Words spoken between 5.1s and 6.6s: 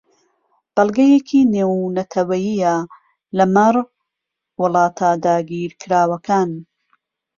داگیرکراوەکان